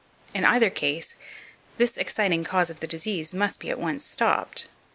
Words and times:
In 0.33 0.45
either 0.45 0.71
case, 0.71 1.15
this 1.77 1.95
exciting 1.95 2.43
cause 2.43 2.71
of 2.71 2.79
the 2.79 2.87
disease 2.87 3.35
must 3.35 3.59
be 3.59 3.69
at 3.69 3.77
once 3.77 4.03
stopped. 4.03 4.67